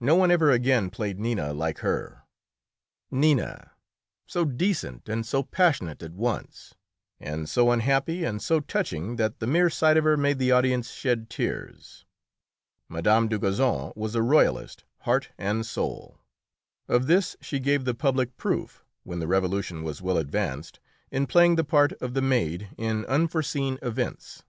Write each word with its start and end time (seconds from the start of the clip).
No 0.00 0.16
one 0.16 0.32
ever 0.32 0.50
again 0.50 0.90
played 0.90 1.20
Nina 1.20 1.52
like 1.52 1.78
her 1.78 2.22
Nina, 3.12 3.70
so 4.26 4.44
decent 4.44 5.08
and 5.08 5.24
so 5.24 5.44
passionate 5.44 6.02
at 6.02 6.12
once, 6.12 6.74
and 7.20 7.48
so 7.48 7.70
unhappy 7.70 8.24
and 8.24 8.42
so 8.42 8.58
touching 8.58 9.14
that 9.14 9.38
the 9.38 9.46
mere 9.46 9.70
sight 9.70 9.96
of 9.96 10.02
her 10.02 10.16
made 10.16 10.40
the 10.40 10.50
audience 10.50 10.90
shed 10.90 11.30
tears. 11.30 12.04
Mme. 12.88 13.28
Dugazon 13.28 13.92
was 13.94 14.16
a 14.16 14.22
royalist, 14.22 14.82
heart 15.02 15.28
and 15.38 15.64
soul. 15.64 16.18
Of 16.88 17.06
this 17.06 17.36
she 17.40 17.60
gave 17.60 17.84
the 17.84 17.94
public 17.94 18.30
a 18.30 18.32
proof, 18.32 18.84
when 19.04 19.20
the 19.20 19.28
Revolution 19.28 19.84
was 19.84 20.02
well 20.02 20.18
advanced, 20.18 20.80
in 21.12 21.28
playing 21.28 21.54
the 21.54 21.62
part 21.62 21.92
of 22.02 22.14
the 22.14 22.22
maid 22.22 22.70
in 22.76 23.04
"Unforeseen 23.06 23.78
Events." 23.82 24.42